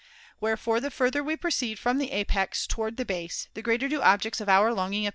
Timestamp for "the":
0.79-0.89, 1.99-2.09, 2.97-3.05, 3.53-3.61, 4.89-4.93